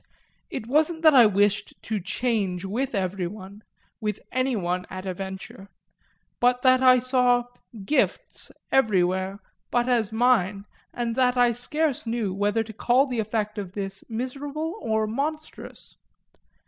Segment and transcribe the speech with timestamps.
[0.49, 3.61] It wasn't that I wished to change with everyone,
[3.99, 5.69] with anyone at a venture,
[6.39, 7.43] but that I saw
[7.85, 9.37] "gifts" everywhere
[9.69, 14.03] but as mine and that I scarce know whether to call the effect of this
[14.09, 15.95] miserable or monstrous.